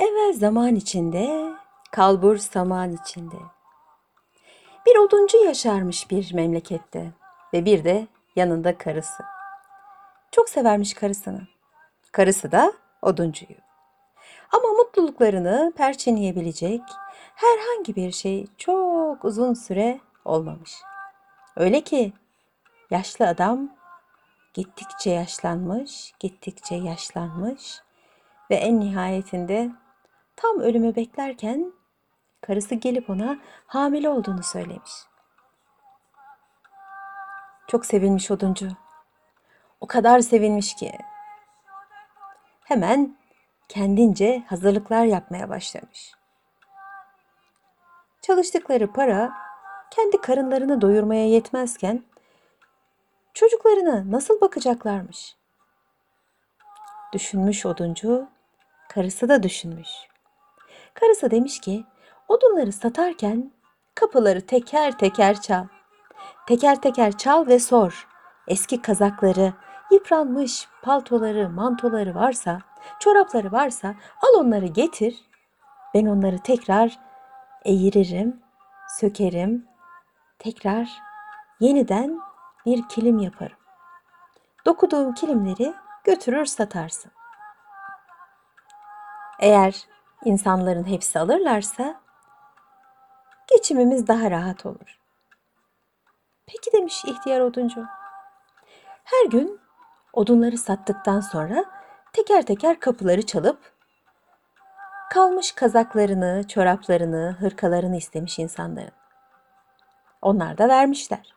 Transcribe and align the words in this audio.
Evvel 0.00 0.32
zaman 0.32 0.74
içinde, 0.74 1.52
kalbur 1.90 2.36
saman 2.36 2.92
içinde. 2.92 3.36
Bir 4.86 4.96
oduncu 4.96 5.44
yaşarmış 5.44 6.10
bir 6.10 6.34
memlekette 6.34 7.12
ve 7.54 7.64
bir 7.64 7.84
de 7.84 8.06
yanında 8.36 8.78
karısı. 8.78 9.22
Çok 10.32 10.48
severmiş 10.48 10.94
karısını. 10.94 11.40
Karısı 12.12 12.52
da 12.52 12.72
oduncuyu. 13.02 13.58
Ama 14.52 14.68
mutluluklarını 14.68 15.72
perçinleyebilecek 15.76 16.82
herhangi 17.34 17.96
bir 17.96 18.12
şey 18.12 18.46
çok 18.58 19.24
uzun 19.24 19.54
süre 19.54 20.00
olmamış. 20.24 20.72
Öyle 21.56 21.80
ki 21.80 22.12
yaşlı 22.90 23.28
adam 23.28 23.68
gittikçe 24.54 25.10
yaşlanmış, 25.10 26.14
gittikçe 26.20 26.74
yaşlanmış 26.74 27.80
ve 28.50 28.54
en 28.54 28.80
nihayetinde 28.80 29.70
tam 30.42 30.60
ölümü 30.60 30.96
beklerken 30.96 31.72
karısı 32.40 32.74
gelip 32.74 33.10
ona 33.10 33.38
hamile 33.66 34.08
olduğunu 34.08 34.42
söylemiş. 34.42 34.92
Çok 37.68 37.86
sevinmiş 37.86 38.30
oduncu. 38.30 38.68
O 39.80 39.86
kadar 39.86 40.20
sevinmiş 40.20 40.74
ki 40.74 40.92
hemen 42.64 43.16
kendince 43.68 44.42
hazırlıklar 44.46 45.04
yapmaya 45.04 45.48
başlamış. 45.48 46.12
Çalıştıkları 48.22 48.92
para 48.92 49.32
kendi 49.90 50.20
karınlarını 50.20 50.80
doyurmaya 50.80 51.28
yetmezken 51.28 52.04
çocuklarına 53.34 54.10
nasıl 54.10 54.40
bakacaklarmış? 54.40 55.36
Düşünmüş 57.12 57.66
oduncu, 57.66 58.28
karısı 58.88 59.28
da 59.28 59.42
düşünmüş. 59.42 60.09
Karısı 61.00 61.30
demiş 61.30 61.60
ki, 61.60 61.84
odunları 62.28 62.72
satarken 62.72 63.52
kapıları 63.94 64.46
teker 64.46 64.98
teker 64.98 65.40
çal. 65.40 65.64
Teker 66.46 66.82
teker 66.82 67.18
çal 67.18 67.46
ve 67.46 67.58
sor. 67.58 68.08
Eski 68.48 68.82
kazakları, 68.82 69.52
yıpranmış 69.90 70.68
paltoları, 70.82 71.50
mantoları 71.50 72.14
varsa, 72.14 72.58
çorapları 73.00 73.52
varsa 73.52 73.94
al 74.22 74.40
onları 74.40 74.66
getir. 74.66 75.24
Ben 75.94 76.06
onları 76.06 76.38
tekrar 76.38 76.98
eğiririm, 77.64 78.40
sökerim, 79.00 79.68
tekrar 80.38 80.88
yeniden 81.60 82.20
bir 82.66 82.88
kilim 82.88 83.18
yaparım. 83.18 83.58
Dokuduğum 84.66 85.14
kilimleri 85.14 85.74
götürür 86.04 86.46
satarsın. 86.46 87.12
Eğer 89.40 89.89
insanların 90.24 90.84
hepsi 90.84 91.18
alırlarsa 91.18 92.00
geçimimiz 93.46 94.06
daha 94.06 94.30
rahat 94.30 94.66
olur. 94.66 95.00
Peki 96.46 96.72
demiş 96.72 97.04
ihtiyar 97.04 97.40
oduncu. 97.40 97.84
Her 99.04 99.26
gün 99.26 99.60
odunları 100.12 100.58
sattıktan 100.58 101.20
sonra 101.20 101.64
teker 102.12 102.46
teker 102.46 102.80
kapıları 102.80 103.22
çalıp 103.22 103.72
kalmış 105.10 105.52
kazaklarını, 105.52 106.48
çoraplarını, 106.48 107.36
hırkalarını 107.40 107.96
istemiş 107.96 108.38
insanların. 108.38 108.92
Onlar 110.22 110.58
da 110.58 110.68
vermişler. 110.68 111.34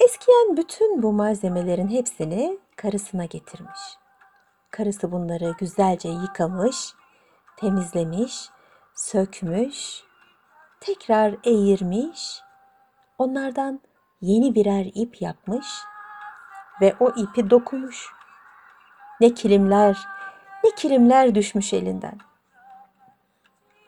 Eskiyen 0.00 0.56
bütün 0.56 1.02
bu 1.02 1.12
malzemelerin 1.12 1.88
hepsini 1.88 2.58
karısına 2.76 3.24
getirmiş. 3.24 3.80
Karısı 4.70 5.12
bunları 5.12 5.54
güzelce 5.58 6.08
yıkamış, 6.08 6.94
temizlemiş, 7.62 8.50
sökmüş, 8.94 10.02
tekrar 10.80 11.34
eğirmiş, 11.44 12.40
onlardan 13.18 13.80
yeni 14.20 14.54
birer 14.54 14.90
ip 14.94 15.22
yapmış 15.22 15.66
ve 16.80 16.96
o 17.00 17.10
ipi 17.10 17.50
dokumuş. 17.50 18.12
Ne 19.20 19.34
kilimler, 19.34 19.98
ne 20.64 20.70
kilimler 20.70 21.34
düşmüş 21.34 21.72
elinden. 21.72 22.18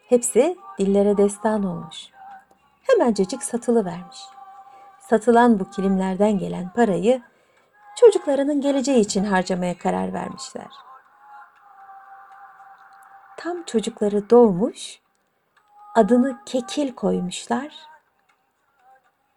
Hepsi 0.09 0.57
dillere 0.79 1.17
destan 1.17 1.65
olmuş. 1.65 2.09
Hemencecik 2.83 3.43
satılı 3.43 3.85
vermiş. 3.85 4.19
Satılan 5.01 5.61
bu 5.61 5.71
kilimlerden 5.71 6.39
gelen 6.39 6.73
parayı 6.73 7.23
çocuklarının 7.97 8.61
geleceği 8.61 9.01
için 9.01 9.25
harcamaya 9.25 9.79
karar 9.79 10.13
vermişler. 10.13 10.94
Tam 13.45 13.63
çocukları 13.63 14.31
doğmuş, 14.31 15.01
adını 15.95 16.45
Kekil 16.47 16.95
koymuşlar. 16.95 17.75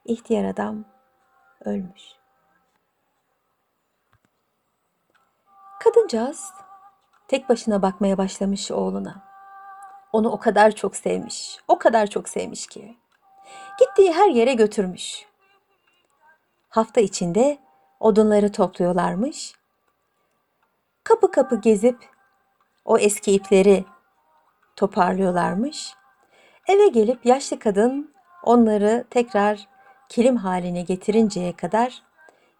İhtiyar 0.05 0.45
adam 0.45 0.85
ölmüş. 1.65 2.03
Kadıncağız 5.79 6.49
tek 7.27 7.49
başına 7.49 7.81
bakmaya 7.81 8.17
başlamış 8.17 8.71
oğluna. 8.71 9.23
Onu 10.13 10.29
o 10.29 10.39
kadar 10.39 10.71
çok 10.71 10.95
sevmiş, 10.95 11.59
o 11.67 11.79
kadar 11.79 12.07
çok 12.07 12.29
sevmiş 12.29 12.67
ki. 12.67 12.97
Gittiği 13.79 14.13
her 14.13 14.29
yere 14.29 14.53
götürmüş. 14.53 15.25
Hafta 16.69 17.01
içinde 17.01 17.57
odunları 17.99 18.51
topluyorlarmış. 18.51 19.53
Kapı 21.03 21.31
kapı 21.31 21.61
gezip 21.61 22.09
o 22.85 22.97
eski 22.97 23.31
ipleri 23.31 23.85
toparlıyorlarmış. 24.77 25.93
Eve 26.67 26.87
gelip 26.87 27.25
yaşlı 27.25 27.59
kadın 27.59 28.13
onları 28.43 29.05
tekrar 29.09 29.67
kilim 30.09 30.35
haline 30.35 30.81
getirinceye 30.81 31.55
kadar 31.55 32.03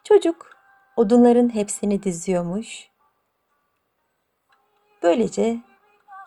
çocuk 0.04 0.50
odunların 0.96 1.54
hepsini 1.54 2.04
diziyormuş. 2.04 2.90
Böylece 5.04 5.58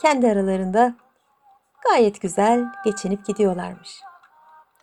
kendi 0.00 0.26
aralarında 0.26 0.94
gayet 1.88 2.20
güzel 2.20 2.64
geçinip 2.84 3.26
gidiyorlarmış. 3.26 4.00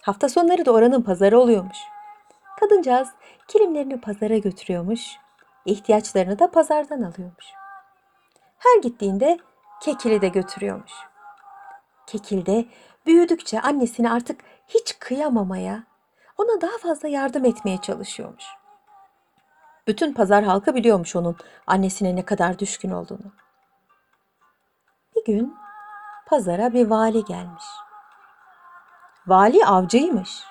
Hafta 0.02 0.30
sonları 0.30 0.66
da 0.66 0.72
oranın 0.72 1.02
pazarı 1.02 1.40
oluyormuş. 1.40 1.78
Kadıncağız 2.60 3.10
kilimlerini 3.48 4.02
pazara 4.02 4.38
götürüyormuş, 4.38 5.02
ihtiyaçlarını 5.66 6.40
da 6.40 6.52
pazardan 6.52 7.02
alıyormuş. 7.02 7.46
Her 8.58 8.82
gittiğinde 8.82 9.40
kekili 9.82 10.22
de 10.22 10.28
götürüyormuş. 10.28 10.92
Kekil 12.08 12.46
de 12.46 12.66
büyüdükçe 13.06 13.62
annesini 13.62 14.12
artık 14.12 14.42
hiç 14.68 15.00
kıyamamaya, 15.00 15.84
ona 16.38 16.62
daha 16.62 16.78
fazla 16.78 17.08
yardım 17.08 17.46
etmeye 17.46 17.78
çalışıyormuş. 17.78 18.46
Bütün 19.88 20.14
pazar 20.14 20.44
halkı 20.44 20.76
biliyormuş 20.76 21.16
onun 21.16 21.36
annesine 21.68 22.16
ne 22.16 22.26
kadar 22.26 22.60
düşkün 22.60 22.92
olduğunu. 22.92 23.32
Bir 25.16 25.26
gün 25.26 25.56
pazara 26.28 26.74
bir 26.74 26.88
vali 26.88 27.26
gelmiş. 27.26 27.66
Vali 29.28 29.66
avcıymış. 29.66 30.44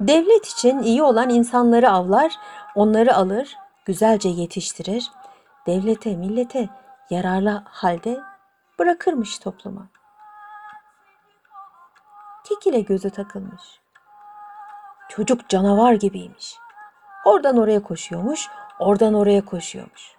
Devlet 0.00 0.46
için 0.46 0.82
iyi 0.82 1.02
olan 1.02 1.30
insanları 1.30 1.90
avlar, 1.90 2.36
onları 2.74 3.14
alır, 3.14 3.56
güzelce 3.84 4.28
yetiştirir, 4.28 5.10
devlete, 5.66 6.16
millete 6.16 6.68
yararlı 7.10 7.62
halde 7.70 8.20
bırakırmış 8.78 9.38
topluma. 9.38 9.88
Kekile 12.44 12.80
gözü 12.80 13.10
takılmış. 13.10 13.80
Çocuk 15.08 15.48
canavar 15.48 15.92
gibiymiş. 15.92 16.58
Oradan 17.24 17.56
oraya 17.56 17.82
koşuyormuş, 17.82 18.48
oradan 18.78 19.14
oraya 19.14 19.44
koşuyormuş. 19.44 20.16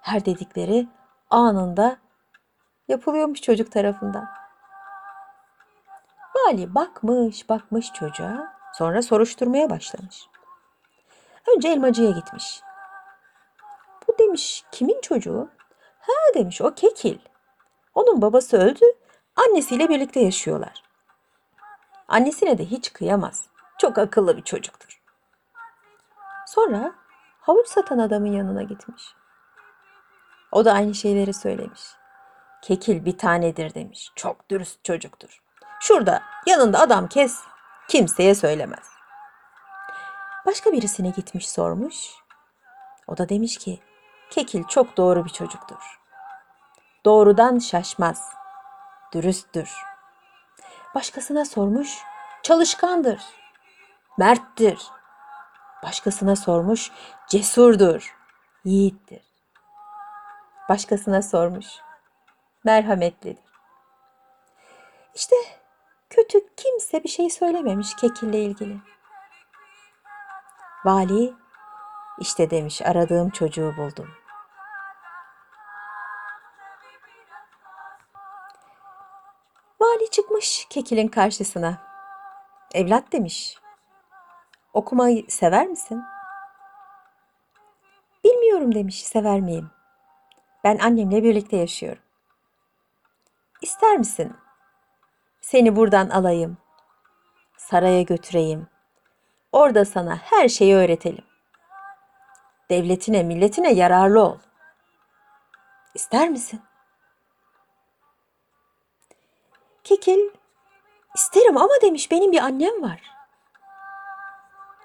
Her 0.00 0.24
dedikleri 0.24 0.88
anında 1.30 1.96
yapılıyormuş 2.88 3.40
çocuk 3.40 3.72
tarafından. 3.72 4.28
Vali 6.34 6.74
bakmış 6.74 7.48
bakmış 7.48 7.92
çocuğa 7.92 8.54
sonra 8.72 9.02
soruşturmaya 9.02 9.70
başlamış. 9.70 10.26
Önce 11.56 11.68
elmacıya 11.68 12.10
gitmiş. 12.10 12.62
Bu 14.08 14.18
demiş 14.18 14.64
kimin 14.72 15.00
çocuğu? 15.00 15.50
Ha 16.02 16.34
demiş 16.34 16.60
o 16.60 16.74
Kekil. 16.74 17.18
Onun 17.94 18.22
babası 18.22 18.56
öldü 18.56 18.84
annesiyle 19.36 19.88
birlikte 19.88 20.20
yaşıyorlar. 20.20 20.82
Annesine 22.08 22.58
de 22.58 22.64
hiç 22.64 22.92
kıyamaz. 22.92 23.44
Çok 23.78 23.98
akıllı 23.98 24.36
bir 24.36 24.42
çocuktur. 24.42 25.02
Sonra 26.46 26.92
havuç 27.40 27.68
satan 27.68 27.98
adamın 27.98 28.32
yanına 28.32 28.62
gitmiş. 28.62 29.02
O 30.52 30.64
da 30.64 30.72
aynı 30.72 30.94
şeyleri 30.94 31.34
söylemiş. 31.34 31.80
Kekil 32.62 33.04
bir 33.04 33.18
tanedir 33.18 33.74
demiş. 33.74 34.12
Çok 34.14 34.50
dürüst 34.50 34.84
çocuktur. 34.84 35.42
Şurada 35.80 36.22
yanında 36.46 36.80
adam 36.80 37.08
kes, 37.08 37.40
kimseye 37.88 38.34
söylemez. 38.34 38.92
Başka 40.46 40.72
birisine 40.72 41.10
gitmiş 41.10 41.50
sormuş. 41.50 41.96
O 43.06 43.16
da 43.16 43.28
demiş 43.28 43.56
ki, 43.56 43.80
Kekil 44.32 44.64
çok 44.64 44.96
doğru 44.96 45.24
bir 45.24 45.30
çocuktur. 45.30 46.00
doğrudan 47.04 47.58
şaşmaz. 47.58 48.32
Dürüsttür. 49.12 49.72
Başkasına 50.94 51.44
sormuş, 51.44 51.98
çalışkandır. 52.42 53.20
Merttir. 54.18 54.90
Başkasına 55.82 56.36
sormuş, 56.36 56.90
cesurdur. 57.28 58.16
Yiğittir. 58.64 59.22
Başkasına 60.68 61.22
sormuş, 61.22 61.66
merhametlidir. 62.64 63.44
İşte 65.14 65.36
kötü 66.10 66.38
kimse 66.56 67.04
bir 67.04 67.08
şey 67.08 67.30
söylememiş 67.30 67.96
Kekil'le 67.96 68.32
ilgili. 68.32 68.80
Vali 70.84 71.34
işte 72.18 72.50
demiş 72.50 72.82
aradığım 72.82 73.30
çocuğu 73.30 73.74
buldum. 73.76 74.21
Vali 80.02 80.10
çıkmış 80.10 80.66
Kekil'in 80.70 81.08
karşısına. 81.08 81.78
Evlat 82.74 83.12
demiş. 83.12 83.56
Okumayı 84.72 85.24
sever 85.28 85.66
misin? 85.66 86.02
Bilmiyorum 88.24 88.74
demiş, 88.74 89.06
sever 89.06 89.40
miyim? 89.40 89.70
Ben 90.64 90.78
annemle 90.78 91.22
birlikte 91.22 91.56
yaşıyorum. 91.56 92.02
İster 93.60 93.96
misin? 93.98 94.36
Seni 95.40 95.76
buradan 95.76 96.10
alayım. 96.10 96.56
Saraya 97.56 98.02
götüreyim. 98.02 98.66
Orada 99.52 99.84
sana 99.84 100.16
her 100.16 100.48
şeyi 100.48 100.74
öğretelim. 100.74 101.24
Devletine, 102.70 103.22
milletine 103.22 103.72
yararlı 103.72 104.22
ol. 104.22 104.38
İster 105.94 106.28
misin? 106.28 106.60
Kekil, 109.84 110.30
isterim 111.14 111.56
ama 111.56 111.72
demiş 111.82 112.10
benim 112.10 112.32
bir 112.32 112.38
annem 112.38 112.82
var. 112.82 113.00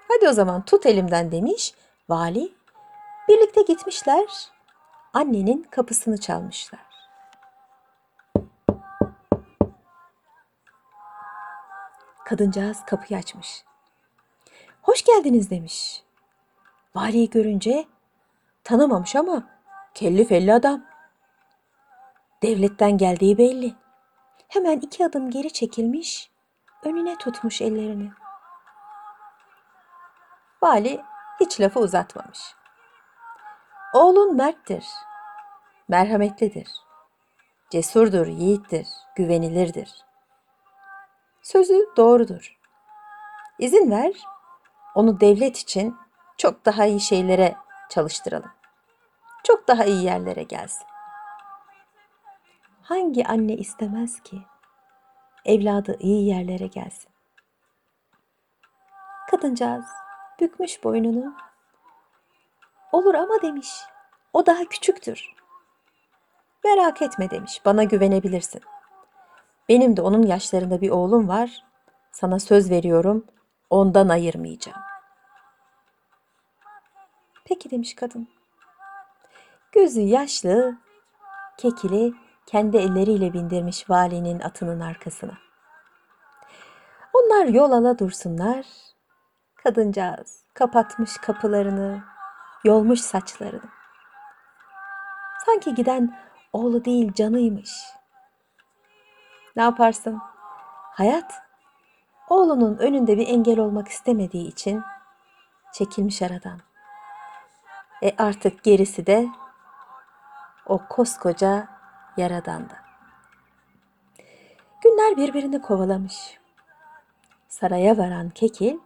Hadi 0.08 0.28
o 0.28 0.32
zaman 0.32 0.64
tut 0.64 0.86
elimden 0.86 1.32
demiş 1.32 1.74
vali. 2.08 2.52
Birlikte 3.28 3.62
gitmişler. 3.62 4.50
Annenin 5.12 5.62
kapısını 5.62 6.20
çalmışlar. 6.20 6.80
Kadıncağız 12.24 12.84
kapıyı 12.86 13.18
açmış. 13.18 13.64
Hoş 14.82 15.04
geldiniz 15.04 15.50
demiş. 15.50 16.02
Valiyi 16.94 17.30
görünce 17.30 17.86
tanımamış 18.64 19.16
ama 19.16 19.42
kelli 19.94 20.24
felli 20.24 20.54
adam. 20.54 20.84
Devletten 22.42 22.98
geldiği 22.98 23.38
belli. 23.38 23.74
Hemen 24.48 24.80
iki 24.80 25.06
adım 25.06 25.30
geri 25.30 25.52
çekilmiş, 25.52 26.30
önüne 26.82 27.16
tutmuş 27.16 27.62
ellerini. 27.62 28.10
Vali 30.62 31.02
hiç 31.40 31.60
lafı 31.60 31.80
uzatmamış. 31.80 32.54
Oğlun 33.94 34.36
merttir, 34.36 34.86
merhametlidir, 35.88 36.68
cesurdur, 37.70 38.26
yiğittir, 38.26 38.86
güvenilirdir. 39.14 40.04
Sözü 41.42 41.86
doğrudur. 41.96 42.58
İzin 43.58 43.90
ver, 43.90 44.12
onu 44.94 45.20
devlet 45.20 45.56
için 45.56 45.96
çok 46.38 46.64
daha 46.64 46.86
iyi 46.86 47.00
şeylere 47.00 47.56
çalıştıralım. 47.90 48.52
Çok 49.44 49.68
daha 49.68 49.84
iyi 49.84 50.04
yerlere 50.04 50.42
gelsin. 50.42 50.87
Hangi 52.88 53.26
anne 53.26 53.56
istemez 53.56 54.20
ki 54.22 54.42
evladı 55.44 55.96
iyi 56.00 56.28
yerlere 56.28 56.66
gelsin? 56.66 57.10
Kadıncağız 59.30 59.84
bükmüş 60.40 60.84
boynunu. 60.84 61.34
Olur 62.92 63.14
ama 63.14 63.42
demiş, 63.42 63.68
o 64.32 64.46
daha 64.46 64.64
küçüktür. 64.64 65.34
Merak 66.64 67.02
etme 67.02 67.30
demiş, 67.30 67.60
bana 67.64 67.84
güvenebilirsin. 67.84 68.62
Benim 69.68 69.96
de 69.96 70.02
onun 70.02 70.22
yaşlarında 70.22 70.80
bir 70.80 70.90
oğlum 70.90 71.28
var. 71.28 71.64
Sana 72.12 72.38
söz 72.38 72.70
veriyorum, 72.70 73.26
ondan 73.70 74.08
ayırmayacağım. 74.08 74.82
Peki 77.44 77.70
demiş 77.70 77.94
kadın. 77.94 78.28
Gözü 79.72 80.00
yaşlı, 80.00 80.76
kekili 81.56 82.27
kendi 82.48 82.76
elleriyle 82.76 83.32
bindirmiş 83.32 83.90
valinin 83.90 84.40
atının 84.40 84.80
arkasına. 84.80 85.38
Onlar 87.12 87.46
yol 87.46 87.72
ala 87.72 87.98
dursunlar. 87.98 88.66
Kadıncağız 89.64 90.44
kapatmış 90.54 91.16
kapılarını, 91.16 92.02
yolmuş 92.64 93.00
saçlarını. 93.00 93.68
Sanki 95.46 95.74
giden 95.74 96.18
oğlu 96.52 96.84
değil 96.84 97.12
canıymış. 97.12 97.70
Ne 99.56 99.62
yaparsın? 99.62 100.18
Hayat 100.92 101.42
oğlunun 102.28 102.76
önünde 102.76 103.16
bir 103.18 103.28
engel 103.28 103.58
olmak 103.58 103.88
istemediği 103.88 104.48
için 104.48 104.82
çekilmiş 105.72 106.22
aradan. 106.22 106.60
E 108.02 108.16
artık 108.18 108.62
gerisi 108.62 109.06
de 109.06 109.28
o 110.66 110.80
koskoca 110.88 111.77
yaradandı. 112.18 112.74
Günler 114.82 115.16
birbirini 115.16 115.62
kovalamış. 115.62 116.38
Saraya 117.48 117.98
varan 117.98 118.30
Kekil 118.30 118.78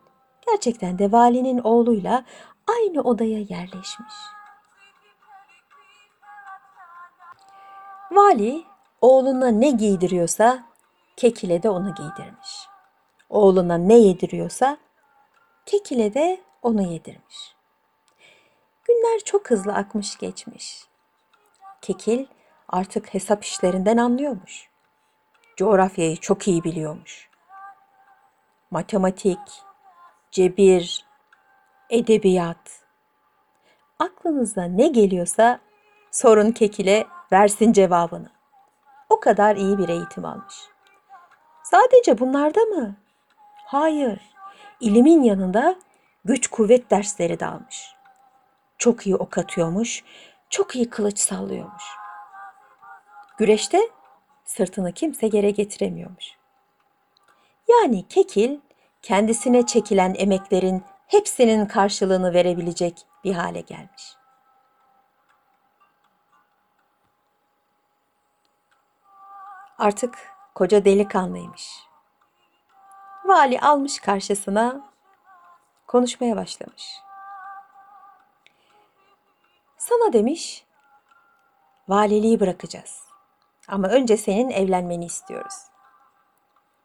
gerçekten 0.46 0.98
de 0.98 1.12
valinin 1.12 1.58
oğluyla 1.58 2.24
aynı 2.68 3.02
odaya 3.02 3.38
yerleşmiş. 3.38 4.14
Vali 8.10 8.64
oğluna 9.00 9.48
ne 9.48 9.70
giydiriyorsa 9.70 10.64
Kekil'e 11.16 11.62
de 11.62 11.70
onu 11.70 11.94
giydirmiş. 11.94 12.68
Oğluna 13.28 13.78
ne 13.78 13.98
yediriyorsa 13.98 14.76
Kekil'e 15.66 16.14
de 16.14 16.40
onu 16.62 16.82
yedirmiş. 16.82 17.54
Günler 18.84 19.20
çok 19.24 19.50
hızlı 19.50 19.72
akmış 19.72 20.18
geçmiş. 20.18 20.84
Kekil 21.80 22.26
artık 22.72 23.14
hesap 23.14 23.44
işlerinden 23.44 23.96
anlıyormuş. 23.96 24.68
Coğrafyayı 25.56 26.16
çok 26.16 26.48
iyi 26.48 26.64
biliyormuş. 26.64 27.30
Matematik, 28.70 29.38
cebir, 30.30 31.06
edebiyat. 31.90 32.82
Aklınıza 33.98 34.64
ne 34.64 34.88
geliyorsa 34.88 35.58
sorun 36.10 36.52
Kekil'e 36.52 37.06
versin 37.32 37.72
cevabını. 37.72 38.30
O 39.08 39.20
kadar 39.20 39.56
iyi 39.56 39.78
bir 39.78 39.88
eğitim 39.88 40.24
almış. 40.24 40.54
Sadece 41.62 42.18
bunlarda 42.18 42.60
mı? 42.60 42.96
Hayır. 43.64 44.20
İlimin 44.80 45.22
yanında 45.22 45.76
güç 46.24 46.46
kuvvet 46.46 46.90
dersleri 46.90 47.40
de 47.40 47.46
almış. 47.46 47.94
Çok 48.78 49.06
iyi 49.06 49.16
ok 49.16 49.38
atıyormuş, 49.38 50.04
çok 50.50 50.76
iyi 50.76 50.90
kılıç 50.90 51.18
sallıyormuş. 51.18 52.01
Güreşte 53.42 53.90
sırtını 54.44 54.92
kimse 54.92 55.30
yere 55.32 55.50
getiremiyormuş. 55.50 56.38
Yani 57.68 58.08
Kekil 58.08 58.60
kendisine 59.02 59.66
çekilen 59.66 60.14
emeklerin 60.18 60.84
hepsinin 61.06 61.66
karşılığını 61.66 62.34
verebilecek 62.34 63.06
bir 63.24 63.34
hale 63.34 63.60
gelmiş. 63.60 64.16
Artık 69.78 70.18
koca 70.54 70.84
delikanlıymış. 70.84 71.70
Vali 73.24 73.60
almış 73.60 74.00
karşısına 74.00 74.90
konuşmaya 75.86 76.36
başlamış. 76.36 76.94
Sana 79.78 80.12
demiş, 80.12 80.64
valiliği 81.88 82.40
bırakacağız. 82.40 83.11
Ama 83.68 83.88
önce 83.88 84.16
senin 84.16 84.50
evlenmeni 84.50 85.04
istiyoruz. 85.04 85.54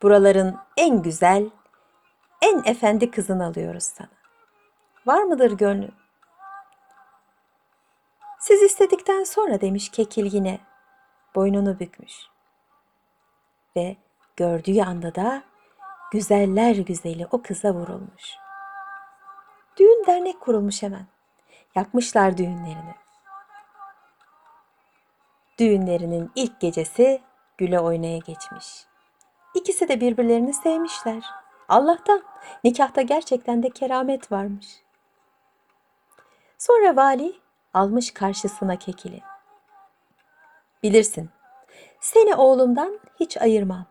Buraların 0.01 0.59
en 0.77 1.01
güzel, 1.01 1.49
en 2.41 2.63
efendi 2.65 3.11
kızını 3.11 3.45
alıyoruz 3.45 3.83
sana. 3.83 4.09
Var 5.05 5.23
mıdır 5.23 5.51
gönlün? 5.51 5.93
Siz 8.39 8.61
istedikten 8.61 9.23
sonra 9.23 9.61
demiş 9.61 9.89
Kekil 9.89 10.33
yine 10.33 10.59
boynunu 11.35 11.79
bükmüş. 11.79 12.13
Ve 13.75 13.97
gördüğü 14.35 14.81
anda 14.81 15.15
da 15.15 15.43
güzeller 16.11 16.75
güzeli 16.75 17.27
o 17.31 17.41
kıza 17.41 17.73
vurulmuş. 17.73 18.35
Düğün 19.77 20.03
dernek 20.07 20.39
kurulmuş 20.39 20.83
hemen. 20.83 21.07
Yapmışlar 21.75 22.37
düğünlerini. 22.37 22.95
Düğünlerinin 25.59 26.31
ilk 26.35 26.59
gecesi 26.59 27.21
güle 27.57 27.79
oynaya 27.79 28.17
geçmiş. 28.17 28.85
İkisi 29.55 29.89
de 29.89 30.01
birbirlerini 30.01 30.53
sevmişler. 30.53 31.23
Allah'tan 31.69 32.23
nikahta 32.63 33.01
gerçekten 33.01 33.63
de 33.63 33.69
keramet 33.69 34.31
varmış. 34.31 34.83
Sonra 36.57 36.95
vali 36.95 37.35
almış 37.73 38.11
karşısına 38.11 38.75
kekili. 38.75 39.21
Bilirsin, 40.83 41.29
seni 41.99 42.35
oğlumdan 42.35 42.99
hiç 43.19 43.37
ayırmam. 43.37 43.85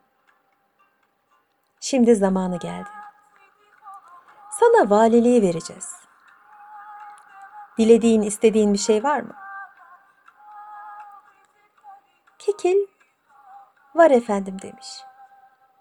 Şimdi 1.81 2.15
zamanı 2.15 2.59
geldi. 2.59 2.89
Sana 4.51 4.91
valiliği 4.91 5.43
vereceğiz. 5.43 5.93
Dilediğin, 7.79 8.23
istediğin 8.23 8.73
bir 8.73 8.79
şey 8.79 9.05
var 9.05 9.21
mı? 9.21 9.46
Kekil, 12.59 12.87
var 13.95 14.11
efendim 14.11 14.63
demiş. 14.63 15.05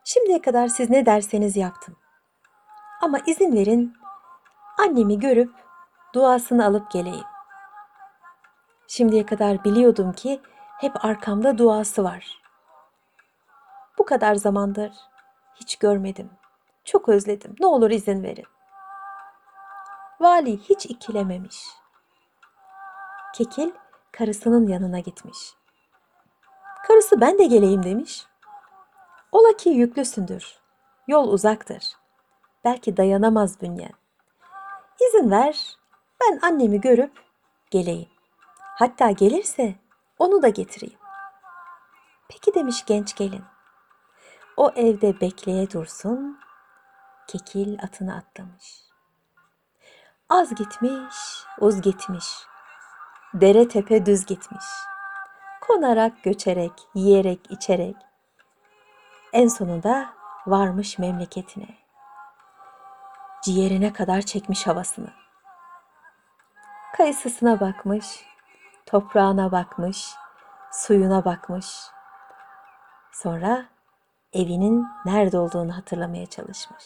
Şimdiye 0.03 0.41
kadar 0.41 0.67
siz 0.67 0.89
ne 0.89 1.05
derseniz 1.05 1.58
yaptım. 1.58 1.96
Ama 3.01 3.20
izin 3.25 3.55
verin, 3.55 3.98
annemi 4.79 5.20
görüp 5.20 5.53
duasını 6.13 6.65
alıp 6.65 6.91
geleyim. 6.91 7.25
Şimdiye 8.88 9.25
kadar 9.25 9.63
biliyordum 9.63 10.13
ki 10.13 10.41
hep 10.79 11.05
arkamda 11.05 11.58
duası 11.58 12.03
var. 12.03 12.41
Bu 13.98 14.05
kadar 14.05 14.36
zamandır 14.36 14.91
hiç 15.55 15.75
görmedim. 15.75 16.29
Çok 16.86 17.10
özledim. 17.10 17.55
Ne 17.60 17.65
olur 17.65 17.91
izin 17.91 18.24
verin. 18.24 18.48
Vali 20.20 20.58
hiç 20.58 20.86
ikilememiş. 20.86 21.65
Kekil 23.34 23.72
karısının 24.12 24.67
yanına 24.67 25.00
gitmiş. 25.00 25.55
Karısı 26.88 27.22
ben 27.22 27.38
de 27.39 27.44
geleyim 27.46 27.84
demiş. 27.84 28.25
Ola 29.32 29.58
ki 29.58 29.70
yüklüsündür. 29.70 30.60
Yol 31.08 31.27
uzaktır. 31.27 31.84
Belki 32.63 32.98
dayanamaz 32.98 33.62
bünyen. 33.62 33.94
İzin 35.01 35.32
ver, 35.32 35.77
ben 36.22 36.39
annemi 36.42 36.82
görüp 36.82 37.12
geleyim. 37.72 38.10
Hatta 38.58 39.12
gelirse 39.12 39.75
onu 40.20 40.42
da 40.42 40.50
getireyim. 40.50 41.00
Peki 42.30 42.54
demiş 42.54 42.86
genç 42.86 43.15
gelin. 43.15 43.44
O 44.58 44.72
evde 44.75 45.22
bekleye 45.22 45.72
dursun. 45.72 46.39
Kekil 47.27 47.80
atını 47.84 48.15
atlamış. 48.15 48.82
Az 50.30 50.56
gitmiş, 50.56 51.15
uz 51.60 51.82
gitmiş. 51.82 52.25
Dere 53.34 53.68
tepe 53.68 54.06
düz 54.06 54.25
gitmiş. 54.25 54.65
Konarak, 55.67 56.24
göçerek, 56.24 56.72
yiyerek, 56.95 57.51
içerek. 57.51 57.95
En 59.34 59.48
sonunda 59.48 60.10
varmış 60.48 61.00
memleketine. 61.00 61.67
Ciğerine 63.43 63.93
kadar 63.93 64.22
çekmiş 64.22 64.67
havasını. 64.67 65.10
Kayısısına 66.98 67.60
bakmış, 67.60 68.25
toprağına 68.86 69.51
bakmış, 69.51 70.15
suyuna 70.72 71.25
bakmış. 71.25 71.65
Sonra 73.12 73.65
evinin 74.34 74.88
nerede 75.05 75.38
olduğunu 75.38 75.77
hatırlamaya 75.77 76.25
çalışmış. 76.25 76.84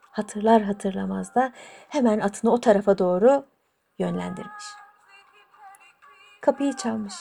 Hatırlar 0.00 0.62
hatırlamaz 0.62 1.34
da 1.34 1.52
hemen 1.88 2.20
atını 2.20 2.50
o 2.50 2.60
tarafa 2.60 2.98
doğru 2.98 3.46
yönlendirmiş. 3.98 4.79
Kapıyı 6.40 6.72
çalmış. 6.72 7.14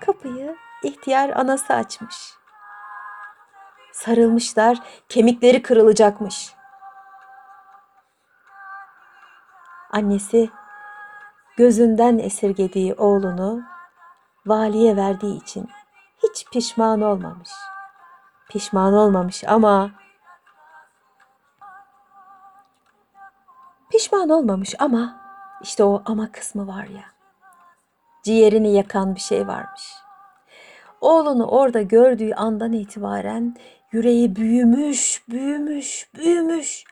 Kapıyı 0.00 0.56
ihtiyar 0.82 1.30
anası 1.30 1.74
açmış. 1.74 2.34
Sarılmışlar, 3.92 4.78
kemikleri 5.08 5.62
kırılacakmış. 5.62 6.54
Annesi 9.90 10.50
gözünden 11.56 12.18
esirgediği 12.18 12.94
oğlunu 12.94 13.62
valiye 14.46 14.96
verdiği 14.96 15.36
için 15.36 15.70
hiç 16.22 16.46
pişman 16.50 17.00
olmamış. 17.00 17.50
Pişman 18.48 18.92
olmamış 18.92 19.44
ama 19.44 19.90
pişman 23.90 24.28
olmamış 24.28 24.74
ama 24.78 25.25
işte 25.62 25.84
o 25.84 26.02
ama 26.04 26.32
kısmı 26.32 26.66
var 26.66 26.84
ya. 26.84 27.04
Ciğerini 28.22 28.72
yakan 28.72 29.14
bir 29.14 29.20
şey 29.20 29.46
varmış. 29.46 29.92
Oğlunu 31.00 31.46
orada 31.46 31.82
gördüğü 31.82 32.32
andan 32.34 32.72
itibaren 32.72 33.56
yüreği 33.92 34.36
büyümüş, 34.36 35.22
büyümüş, 35.28 36.10
büyümüş. 36.14 36.84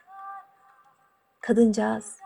Kadıncağız 1.41 2.19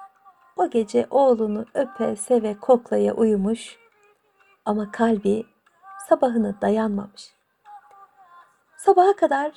o 0.57 0.71
gece 0.71 1.07
oğlunu 1.11 1.67
öpe, 1.75 2.17
seve, 2.17 2.57
koklaya 2.61 3.15
uyumuş 3.15 3.79
ama 4.65 4.91
kalbi 4.91 5.47
sabahını 6.09 6.61
dayanmamış. 6.61 7.35
Sabaha 8.77 9.17
kadar 9.17 9.53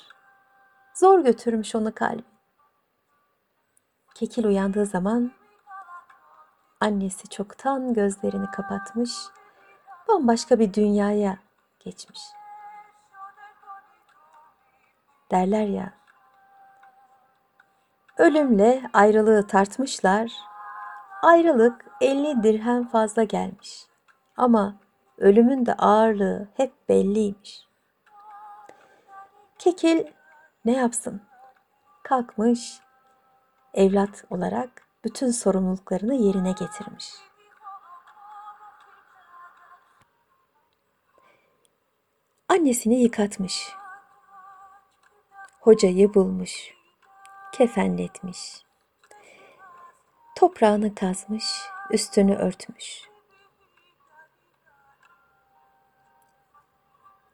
zor 0.94 1.20
götürmüş 1.20 1.74
onu 1.74 1.94
kalbi. 1.94 2.24
Kekil 4.14 4.44
uyandığı 4.44 4.86
zaman 4.86 5.32
annesi 6.82 7.28
çoktan 7.28 7.94
gözlerini 7.94 8.50
kapatmış, 8.50 9.10
bambaşka 10.08 10.58
bir 10.58 10.74
dünyaya 10.74 11.38
geçmiş. 11.84 12.20
Derler 15.30 15.66
ya, 15.66 15.92
ölümle 18.18 18.82
ayrılığı 18.92 19.46
tartmışlar, 19.46 20.32
ayrılık 21.22 21.86
50 22.00 22.42
dirhem 22.42 22.88
fazla 22.88 23.24
gelmiş. 23.24 23.86
Ama 24.36 24.74
ölümün 25.18 25.66
de 25.66 25.74
ağırlığı 25.74 26.48
hep 26.56 26.88
belliymiş. 26.88 27.68
Kekil 29.58 30.04
ne 30.64 30.72
yapsın? 30.72 31.22
Kalkmış, 32.02 32.80
evlat 33.74 34.24
olarak 34.30 34.91
bütün 35.04 35.30
sorumluluklarını 35.30 36.14
yerine 36.14 36.52
getirmiş. 36.52 37.14
Annesini 42.48 43.02
yıkatmış. 43.02 43.72
Hocayı 45.60 46.14
bulmuş. 46.14 46.74
Kefenletmiş. 47.52 48.62
Toprağını 50.36 50.94
kazmış, 50.94 51.44
üstünü 51.90 52.34
örtmüş. 52.36 53.02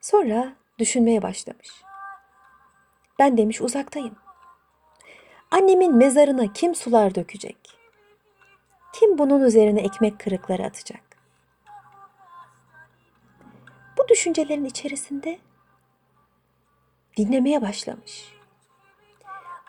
Sonra 0.00 0.52
düşünmeye 0.78 1.22
başlamış. 1.22 1.82
Ben 3.18 3.37
demiş 3.37 3.60
uzaktayım. 3.60 4.27
Annemin 5.50 5.97
mezarına 5.97 6.52
kim 6.52 6.75
sular 6.75 7.14
dökecek? 7.14 7.59
Kim 8.93 9.19
bunun 9.19 9.43
üzerine 9.43 9.81
ekmek 9.81 10.21
kırıkları 10.21 10.64
atacak? 10.64 11.00
Bu 13.99 14.09
düşüncelerin 14.09 14.64
içerisinde 14.64 15.38
dinlemeye 17.17 17.62
başlamış. 17.62 18.35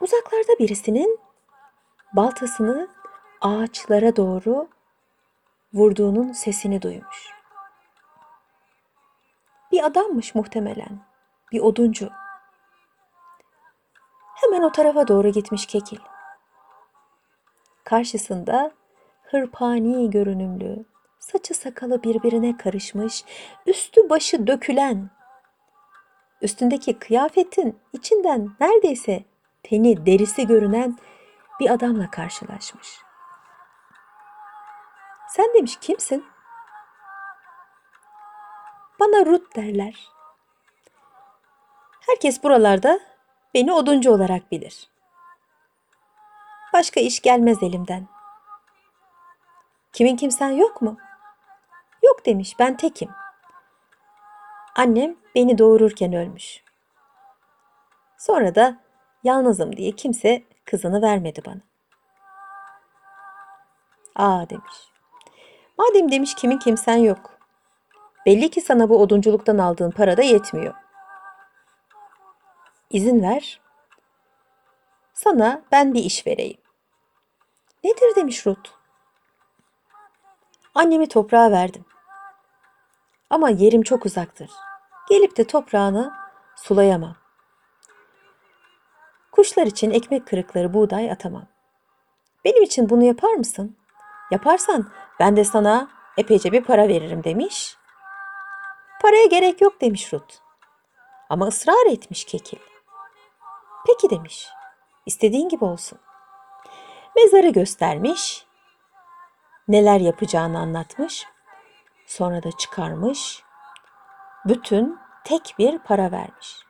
Uzaklarda 0.01 0.59
birisinin 0.59 1.19
baltasını 2.13 2.88
ağaçlara 3.41 4.15
doğru 4.15 4.67
vurduğunun 5.74 6.31
sesini 6.31 6.81
duymuş. 6.81 7.29
Bir 9.71 9.83
adammış 9.86 10.36
muhtemelen, 10.36 11.00
bir 11.51 11.59
oduncu. 11.59 12.09
Hemen 14.41 14.62
o 14.62 14.72
tarafa 14.72 15.08
doğru 15.08 15.29
gitmiş 15.29 15.65
Kekil. 15.65 16.00
Karşısında 17.84 18.72
hırpani 19.24 20.10
görünümlü, 20.10 20.86
saçı 21.19 21.53
sakalı 21.53 22.03
birbirine 22.03 22.58
karışmış, 22.58 23.24
üstü 23.65 24.10
başı 24.10 24.48
dökülen, 24.48 25.10
üstündeki 26.41 27.00
kıyafetin 27.00 27.79
içinden 27.93 28.50
neredeyse 28.60 29.24
teni 29.63 30.05
derisi 30.05 30.48
görünen 30.48 30.98
bir 31.60 31.69
adamla 31.69 32.12
karşılaşmış. 32.12 32.98
Sen 35.29 35.53
demiş 35.53 35.77
kimsin? 35.81 36.25
Bana 39.00 39.25
Rut 39.25 39.55
derler. 39.55 40.10
Herkes 42.00 42.43
buralarda 42.43 43.00
beni 43.53 43.73
oduncu 43.73 44.11
olarak 44.11 44.51
bilir. 44.51 44.89
Başka 46.73 46.99
iş 46.99 47.21
gelmez 47.21 47.63
elimden. 47.63 48.07
Kimin 49.93 50.15
kimsen 50.15 50.49
yok 50.49 50.81
mu? 50.81 50.97
Yok 52.03 52.25
demiş 52.25 52.55
ben 52.59 52.77
tekim. 52.77 53.09
Annem 54.75 55.15
beni 55.35 55.57
doğururken 55.57 56.13
ölmüş. 56.13 56.63
Sonra 58.17 58.55
da 58.55 58.79
yalnızım 59.23 59.77
diye 59.77 59.91
kimse 59.91 60.43
kızını 60.65 61.01
vermedi 61.01 61.41
bana. 61.45 61.61
Aa 64.15 64.49
demiş. 64.49 64.75
Madem 65.77 66.11
demiş 66.11 66.35
kimin 66.35 66.57
kimsen 66.57 66.97
yok. 66.97 67.39
Belli 68.25 68.49
ki 68.49 68.61
sana 68.61 68.89
bu 68.89 69.01
odunculuktan 69.01 69.57
aldığın 69.57 69.91
para 69.91 70.17
da 70.17 70.21
yetmiyor. 70.21 70.73
İzin 72.89 73.24
ver. 73.24 73.62
Sana 75.13 75.62
ben 75.72 75.93
bir 75.93 76.03
iş 76.03 76.27
vereyim. 76.27 76.58
Nedir 77.84 78.15
demiş 78.15 78.46
Ruth. 78.48 78.69
Annemi 80.75 81.08
toprağa 81.10 81.51
verdim. 81.51 81.86
Ama 83.29 83.50
yerim 83.50 83.81
çok 83.81 84.05
uzaktır. 84.05 84.51
Gelip 85.10 85.38
de 85.38 85.48
toprağını 85.48 86.13
sulayamam. 86.55 87.15
Kuşlar 89.31 89.67
için 89.67 89.91
ekmek 89.91 90.27
kırıkları 90.27 90.74
buğday 90.74 91.12
atamam. 91.12 91.48
Benim 92.46 92.63
için 92.63 92.89
bunu 92.89 93.03
yapar 93.03 93.34
mısın? 93.34 93.77
Yaparsan 94.31 94.91
ben 95.19 95.38
de 95.38 95.43
sana 95.43 95.89
epeyce 96.17 96.51
bir 96.51 96.63
para 96.63 96.88
veririm 96.88 97.24
demiş. 97.24 97.77
Paraya 99.01 99.25
gerek 99.25 99.62
yok 99.62 99.81
demiş 99.81 100.13
Ruth. 100.13 100.36
Ama 101.29 101.48
ısrar 101.48 101.91
etmiş 101.91 102.25
Kekil. 102.25 102.68
Peki 103.88 104.09
demiş. 104.09 104.50
İstediğin 105.05 105.50
gibi 105.50 105.65
olsun. 105.65 106.00
Mezarı 107.15 107.50
göstermiş. 107.50 108.45
Neler 109.67 110.00
yapacağını 110.00 110.59
anlatmış. 110.59 111.27
Sonra 112.05 112.43
da 112.43 112.51
çıkarmış. 112.51 113.43
Bütün 114.45 115.00
tek 115.24 115.55
bir 115.59 115.79
para 115.79 116.12
vermiş. 116.12 116.65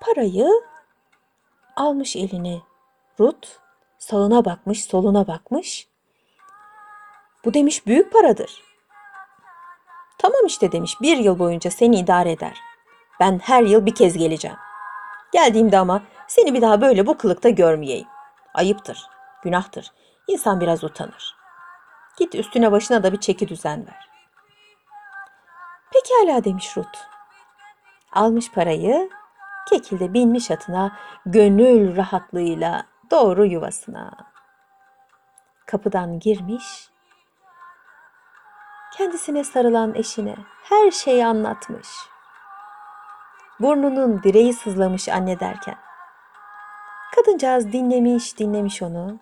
Parayı 0.00 0.48
almış 1.76 2.16
eline 2.16 2.60
Ruth. 3.20 3.48
Sağına 3.98 4.44
bakmış, 4.44 4.84
soluna 4.84 5.26
bakmış. 5.26 5.88
Bu 7.44 7.54
demiş 7.54 7.86
büyük 7.86 8.12
paradır. 8.12 8.62
Tamam 10.18 10.46
işte 10.46 10.72
demiş 10.72 10.96
bir 11.00 11.16
yıl 11.16 11.38
boyunca 11.38 11.70
seni 11.70 11.98
idare 11.98 12.32
eder. 12.32 12.71
Ben 13.20 13.38
her 13.38 13.62
yıl 13.62 13.86
bir 13.86 13.94
kez 13.94 14.18
geleceğim. 14.18 14.56
Geldiğimde 15.32 15.78
ama 15.78 16.02
seni 16.26 16.54
bir 16.54 16.62
daha 16.62 16.80
böyle 16.80 17.06
bu 17.06 17.18
kılıkta 17.18 17.48
görmeyeyim. 17.48 18.08
Ayıptır, 18.54 19.06
günahtır. 19.42 19.92
İnsan 20.28 20.60
biraz 20.60 20.84
utanır. 20.84 21.36
Git 22.18 22.34
üstüne 22.34 22.72
başına 22.72 23.02
da 23.02 23.12
bir 23.12 23.20
çeki 23.20 23.48
düzen 23.48 23.86
ver. 23.86 24.08
Pekala 25.92 26.44
demiş 26.44 26.76
Ruth. 26.76 26.98
Almış 28.12 28.52
parayı, 28.52 29.10
kekilde 29.68 30.14
binmiş 30.14 30.50
atına 30.50 30.98
gönül 31.26 31.96
rahatlığıyla 31.96 32.86
doğru 33.10 33.46
yuvasına. 33.46 34.10
Kapıdan 35.66 36.18
girmiş, 36.18 36.90
kendisine 38.96 39.44
sarılan 39.44 39.94
eşine 39.94 40.36
her 40.62 40.90
şeyi 40.90 41.26
anlatmış. 41.26 41.88
Burnunun 43.60 44.22
direği 44.22 44.52
sızlamış 44.52 45.08
anne 45.08 45.40
derken. 45.40 45.78
Kadıncağız 47.14 47.72
dinlemiş, 47.72 48.38
dinlemiş 48.38 48.82
onu. 48.82 49.18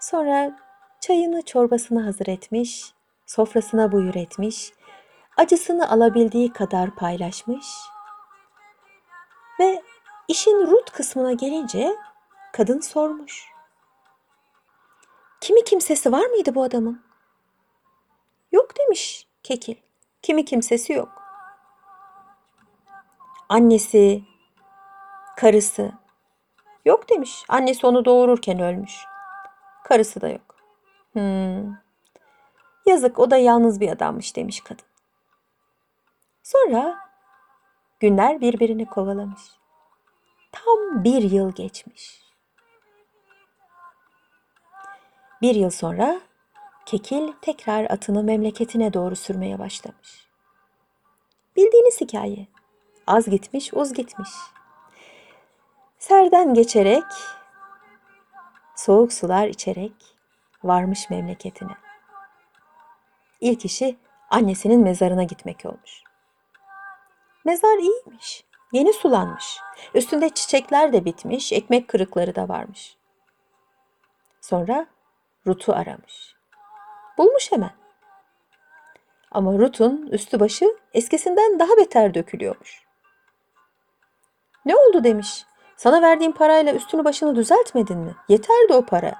Sonra 0.00 0.58
çayını, 1.00 1.42
çorbasını 1.42 2.02
hazır 2.02 2.26
etmiş, 2.26 2.94
sofrasına 3.26 3.92
buyur 3.92 4.14
etmiş, 4.14 4.72
acısını 5.36 5.90
alabildiği 5.90 6.52
kadar 6.52 6.94
paylaşmış. 6.94 7.66
Ve 9.60 9.82
işin 10.28 10.66
Rut 10.66 10.90
kısmına 10.90 11.32
gelince 11.32 11.96
kadın 12.52 12.80
sormuş. 12.80 13.50
Kimi 15.40 15.64
kimsesi 15.64 16.12
var 16.12 16.26
mıydı 16.26 16.54
bu 16.54 16.62
adamın? 16.62 17.02
Yok 18.52 18.78
demiş 18.78 19.26
Kekil. 19.42 19.76
Kimi 20.22 20.44
kimsesi 20.44 20.92
yok. 20.92 21.19
Annesi, 23.50 24.22
karısı. 25.36 25.92
Yok 26.84 27.10
demiş. 27.10 27.44
Annesi 27.48 27.86
onu 27.86 28.04
doğururken 28.04 28.60
ölmüş. 28.60 29.04
Karısı 29.84 30.20
da 30.20 30.28
yok. 30.28 30.56
Hmm. 31.12 31.74
Yazık 32.86 33.18
o 33.18 33.30
da 33.30 33.36
yalnız 33.36 33.80
bir 33.80 33.88
adammış 33.88 34.36
demiş 34.36 34.60
kadın. 34.60 34.84
Sonra 36.42 36.98
günler 38.00 38.40
birbirini 38.40 38.86
kovalamış. 38.86 39.42
Tam 40.52 41.04
bir 41.04 41.22
yıl 41.22 41.52
geçmiş. 41.52 42.22
Bir 45.42 45.54
yıl 45.54 45.70
sonra 45.70 46.20
Kekil 46.86 47.32
tekrar 47.42 47.84
atını 47.84 48.22
memleketine 48.22 48.92
doğru 48.92 49.16
sürmeye 49.16 49.58
başlamış. 49.58 50.26
Bildiğiniz 51.56 52.00
hikaye. 52.00 52.46
Az 53.10 53.30
gitmiş, 53.30 53.74
uz 53.74 53.92
gitmiş. 53.92 54.28
Serden 55.98 56.54
geçerek, 56.54 57.04
soğuk 58.76 59.12
sular 59.12 59.46
içerek 59.46 59.92
varmış 60.64 61.10
memleketine. 61.10 61.72
İlk 63.40 63.64
işi 63.64 63.96
annesinin 64.30 64.80
mezarına 64.80 65.22
gitmek 65.22 65.62
olmuş. 65.64 66.02
Mezar 67.44 67.78
iyiymiş. 67.78 68.44
Yeni 68.72 68.92
sulanmış. 68.92 69.58
Üstünde 69.94 70.28
çiçekler 70.28 70.92
de 70.92 71.04
bitmiş, 71.04 71.52
ekmek 71.52 71.88
kırıkları 71.88 72.34
da 72.34 72.48
varmış. 72.48 72.96
Sonra 74.40 74.86
Rut'u 75.46 75.72
aramış. 75.72 76.34
Bulmuş 77.18 77.52
hemen. 77.52 77.74
Ama 79.30 79.58
Rut'un 79.58 80.06
üstü 80.06 80.40
başı 80.40 80.76
eskisinden 80.94 81.58
daha 81.58 81.76
beter 81.76 82.14
dökülüyormuş. 82.14 82.89
Ne 84.64 84.76
oldu 84.76 85.04
demiş. 85.04 85.46
Sana 85.76 86.02
verdiğim 86.02 86.32
parayla 86.32 86.72
üstünü 86.72 87.04
başını 87.04 87.36
düzeltmedin 87.36 87.98
mi? 87.98 88.14
Yeterdi 88.28 88.72
o 88.72 88.86
para. 88.86 89.14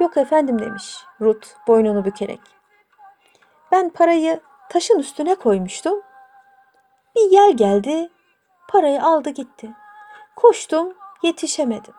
Yok 0.00 0.16
efendim 0.16 0.58
demiş 0.58 1.04
Ruth 1.20 1.48
boynunu 1.66 2.04
bükerek. 2.04 2.40
Ben 3.72 3.90
parayı 3.90 4.40
taşın 4.68 4.98
üstüne 4.98 5.34
koymuştum. 5.34 6.02
Bir 7.16 7.30
yel 7.30 7.52
geldi, 7.52 8.10
parayı 8.68 9.02
aldı 9.02 9.30
gitti. 9.30 9.70
Koştum, 10.36 10.94
yetişemedim. 11.22 11.94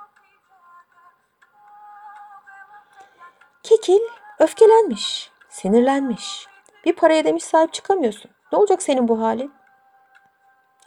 Kekil 3.64 4.02
öfkelenmiş, 4.40 5.32
sinirlenmiş. 5.50 6.48
Bir 6.86 6.96
paraya 6.96 7.26
demiş 7.26 7.44
sahip 7.44 7.74
çıkamıyorsun. 7.74 8.32
Ne 8.52 8.58
olacak 8.58 8.82
senin 8.82 9.08
bu 9.08 9.22
halin? 9.22 9.54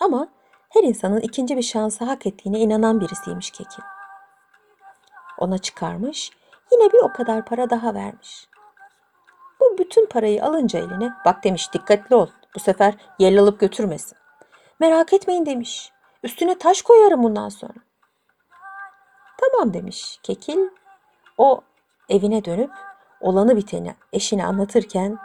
Ama 0.01 0.29
her 0.75 0.83
insanın 0.83 1.21
ikinci 1.21 1.57
bir 1.57 1.63
şansı 1.63 2.05
hak 2.05 2.27
ettiğine 2.27 2.59
inanan 2.59 3.01
birisiymiş 3.01 3.51
Kekil. 3.51 3.83
Ona 5.39 5.59
çıkarmış, 5.59 6.31
yine 6.73 6.93
bir 6.93 6.99
o 6.99 7.13
kadar 7.13 7.45
para 7.45 7.71
daha 7.71 7.95
vermiş. 7.95 8.49
Bu 9.61 9.79
bütün 9.79 10.07
parayı 10.07 10.45
alınca 10.45 10.79
eline, 10.79 11.13
bak 11.25 11.45
demiş 11.45 11.73
dikkatli 11.73 12.17
ol, 12.17 12.29
bu 12.55 12.61
sefer 12.61 12.95
yel 13.19 13.41
alıp 13.41 13.61
götürmesin. 13.61 14.19
Merak 14.81 15.13
etmeyin 15.13 15.47
demiş, 15.47 15.93
üstüne 16.23 16.59
taş 16.59 16.83
koyarım 16.83 17.23
bundan 17.23 17.49
sonra. 17.49 17.75
Tamam 19.39 19.75
demiş 19.75 20.21
Kekil, 20.23 20.59
o 21.39 21.61
evine 22.09 22.45
dönüp 22.45 22.71
olanı 23.21 23.57
biteni 23.57 23.95
eşine 24.13 24.47
anlatırken 24.47 25.19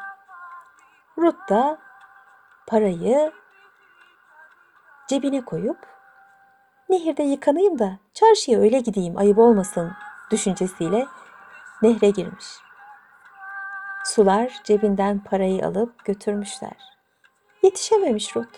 Ruth 1.18 1.50
da 1.50 1.78
parayı 2.68 3.32
cebine 5.10 5.46
koyup 5.46 5.78
nehirde 6.90 7.24
yıkanayım 7.24 7.80
da 7.80 8.00
çarşıya 8.14 8.60
öyle 8.60 8.80
gideyim 8.80 9.18
ayıp 9.18 9.38
olmasın 9.38 9.92
düşüncesiyle 10.32 11.08
nehre 11.82 12.10
girmiş. 12.10 12.46
Sular 14.06 14.62
cebinden 14.64 15.20
parayı 15.20 15.66
alıp 15.66 16.06
götürmüşler. 16.06 16.78
Yetişememiş 17.64 18.36
Ruth. 18.36 18.58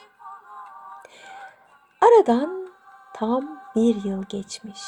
Aradan 2.02 2.72
tam 3.14 3.62
bir 3.76 4.04
yıl 4.04 4.24
geçmiş. 4.24 4.82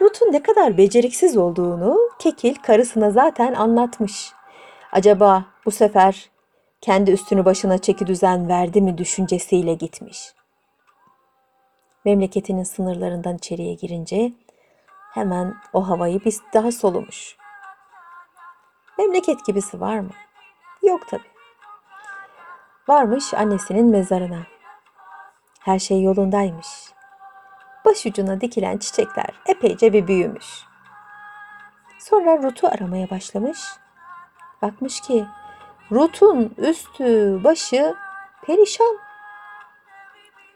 Ruth'un 0.00 0.32
ne 0.32 0.42
kadar 0.42 0.76
beceriksiz 0.76 1.36
olduğunu 1.36 1.98
Kekil 2.18 2.54
karısına 2.54 3.10
zaten 3.10 3.54
anlatmış. 3.54 4.32
Acaba 4.92 5.44
bu 5.66 5.70
sefer 5.70 6.33
kendi 6.84 7.10
üstünü 7.10 7.44
başına 7.44 7.78
çeki 7.78 8.06
düzen 8.06 8.48
verdi 8.48 8.80
mi 8.80 8.98
düşüncesiyle 8.98 9.74
gitmiş. 9.74 10.34
Memleketinin 12.04 12.62
sınırlarından 12.62 13.36
içeriye 13.36 13.74
girince 13.74 14.32
hemen 15.14 15.54
o 15.72 15.88
havayı 15.88 16.24
bir 16.24 16.34
daha 16.54 16.72
solumuş. 16.72 17.36
Memleket 18.98 19.46
gibisi 19.46 19.80
var 19.80 19.98
mı? 19.98 20.10
Yok 20.82 21.08
tabi. 21.08 21.22
Varmış 22.88 23.34
annesinin 23.34 23.86
mezarına. 23.86 24.42
Her 25.60 25.78
şey 25.78 26.02
yolundaymış. 26.02 26.68
Başucuna 27.84 28.40
dikilen 28.40 28.78
çiçekler 28.78 29.30
epeyce 29.46 29.92
bir 29.92 30.06
büyümüş. 30.06 30.64
Sonra 31.98 32.42
Rut'u 32.42 32.66
aramaya 32.68 33.10
başlamış. 33.10 33.58
Bakmış 34.62 35.00
ki 35.00 35.26
Rut'un 35.92 36.54
üstü 36.58 37.40
başı 37.44 37.94
perişan. 38.42 38.98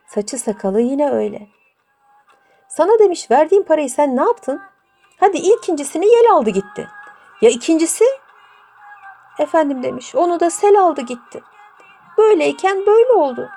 Saçı 0.06 0.38
sakalı 0.38 0.80
yine 0.80 1.10
öyle. 1.10 1.48
Sana 2.68 2.98
demiş 2.98 3.30
verdiğim 3.30 3.64
parayı 3.64 3.90
sen 3.90 4.16
ne 4.16 4.20
yaptın? 4.20 4.60
Hadi 5.20 5.36
ilkincisini 5.36 6.06
yel 6.06 6.32
aldı 6.32 6.50
gitti. 6.50 6.88
Ya 7.42 7.50
ikincisi? 7.50 8.04
Efendim 9.38 9.82
demiş 9.82 10.14
onu 10.14 10.40
da 10.40 10.50
sel 10.50 10.80
aldı 10.80 11.00
gitti. 11.00 11.42
Böyleyken 12.18 12.86
böyle 12.86 13.12
oldu. 13.12 13.48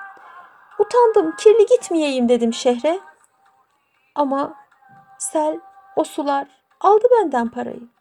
Utandım 0.78 1.36
kirli 1.36 1.66
gitmeyeyim 1.66 2.28
dedim 2.28 2.52
şehre. 2.52 3.00
Ama 4.14 4.54
sel 5.18 5.60
o 5.96 6.04
sular 6.04 6.46
aldı 6.80 7.06
benden 7.10 7.48
parayı. 7.48 7.91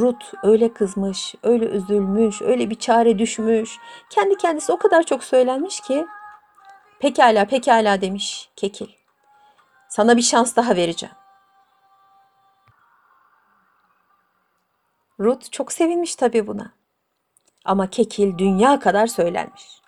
Rut 0.00 0.32
öyle 0.42 0.72
kızmış, 0.72 1.34
öyle 1.42 1.64
üzülmüş, 1.64 2.42
öyle 2.42 2.70
bir 2.70 2.78
çare 2.78 3.18
düşmüş. 3.18 3.78
Kendi 4.10 4.36
kendisi 4.36 4.72
o 4.72 4.78
kadar 4.78 5.02
çok 5.02 5.24
söylenmiş 5.24 5.80
ki. 5.80 6.06
Pekala, 6.98 7.44
pekala 7.44 8.00
demiş 8.00 8.50
Kekil. 8.56 8.88
Sana 9.88 10.16
bir 10.16 10.22
şans 10.22 10.56
daha 10.56 10.76
vereceğim. 10.76 11.14
Rut 15.20 15.52
çok 15.52 15.72
sevinmiş 15.72 16.16
tabii 16.16 16.46
buna. 16.46 16.72
Ama 17.64 17.90
Kekil 17.90 18.38
dünya 18.38 18.80
kadar 18.80 19.06
söylenmiş. 19.06 19.80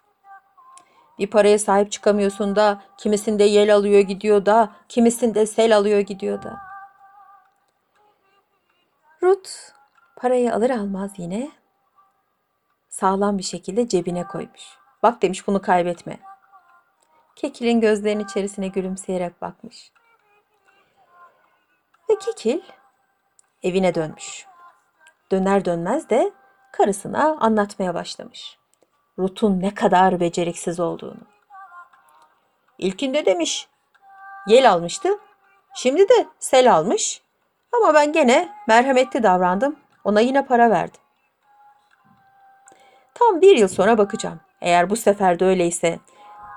Bir 1.19 1.31
paraya 1.31 1.59
sahip 1.59 1.93
çıkamıyorsun 1.93 2.57
da, 2.57 2.83
kimisinde 2.99 3.45
yel 3.45 3.75
alıyor 3.75 4.01
gidiyor 4.01 4.47
da, 4.47 4.73
kimisinde 4.89 5.47
sel 5.47 5.77
alıyor 5.77 6.01
gidiyor 6.01 6.43
da. 6.43 6.59
Rut 9.23 9.73
parayı 10.23 10.55
alır 10.55 10.71
almaz 10.71 11.11
yine 11.17 11.51
sağlam 12.89 13.39
bir 13.39 13.43
şekilde 13.43 13.89
cebine 13.89 14.27
koymuş. 14.27 14.79
Bak 15.03 15.23
demiş 15.23 15.47
bunu 15.47 15.63
kaybetme. 15.63 16.19
Kekil'in 17.37 17.81
gözlerinin 17.81 18.25
içerisine 18.25 18.69
gülümseyerek 18.69 19.43
bakmış. 19.43 19.93
Ve 22.11 22.19
Kekil 22.19 22.61
evine 23.63 23.95
dönmüş. 23.95 24.47
Döner 25.33 25.65
dönmez 25.65 26.11
de 26.11 26.33
karısına 26.73 27.37
anlatmaya 27.41 27.95
başlamış. 27.95 28.59
Rut'un 29.19 29.61
ne 29.61 29.75
kadar 29.75 30.21
beceriksiz 30.21 30.81
olduğunu. 30.81 31.27
İlkinde 32.79 33.27
demiş 33.27 33.69
yel 34.47 34.73
almıştı. 34.73 35.09
Şimdi 35.75 36.09
de 36.09 36.27
sel 36.39 36.75
almış. 36.75 37.23
Ama 37.73 37.95
ben 37.95 38.13
gene 38.13 38.55
merhametli 38.69 39.23
davrandım. 39.23 39.83
Ona 40.05 40.21
yine 40.21 40.47
para 40.47 40.71
verdim. 40.71 41.01
Tam 43.15 43.41
bir 43.41 43.57
yıl 43.57 43.69
sonra 43.69 43.99
bakacağım. 43.99 44.41
Eğer 44.61 44.91
bu 44.91 44.97
sefer 44.97 45.39
de 45.39 45.45
öyleyse 45.45 45.99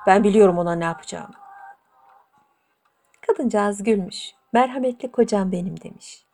ben 0.08 0.24
biliyorum 0.24 0.58
ona 0.58 0.76
ne 0.76 0.84
yapacağım. 0.84 1.32
Kadıncağız 3.22 3.84
gülmüş. 3.84 4.32
Merhametli 4.54 5.12
kocam 5.12 5.52
benim 5.52 5.82
demiş. 5.82 6.26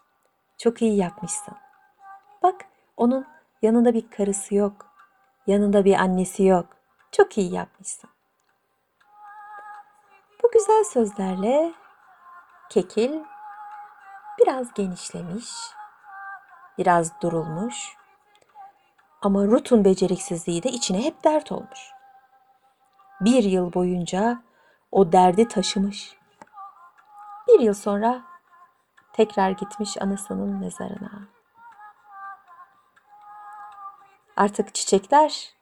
Çok 0.58 0.82
iyi 0.82 0.97
yapmışsın. 0.97 1.56
Bak 2.43 2.65
onun 2.97 3.28
yanında 3.62 3.93
bir 3.93 4.10
karısı 4.10 4.56
yok. 4.56 4.86
Yanında 5.47 5.86
bir 5.86 5.95
annesi 5.95 6.43
yok. 6.43 6.65
Çok 7.12 7.38
iyi 7.38 7.54
yapmışsın. 7.54 8.10
Bu 10.43 10.52
güzel 10.52 10.84
sözlerle 10.84 11.74
Kekil 12.71 13.19
biraz 14.39 14.74
genişlemiş, 14.74 15.50
biraz 16.82 17.22
durulmuş. 17.22 17.98
Ama 19.22 19.44
Rut'un 19.44 19.86
beceriksizliği 19.86 20.63
de 20.63 20.70
içine 20.70 21.04
hep 21.04 21.24
dert 21.24 21.52
olmuş. 21.52 21.91
Bir 23.22 23.44
yıl 23.44 23.74
boyunca 23.74 24.44
o 24.91 25.12
derdi 25.12 25.48
taşımış. 25.48 26.17
Bir 27.48 27.60
yıl 27.60 27.74
sonra 27.74 28.22
tekrar 29.13 29.52
gitmiş 29.52 30.02
anasının 30.02 30.60
mezarına. 30.60 31.28
Artık 34.38 34.76
çiçekler 34.76 35.54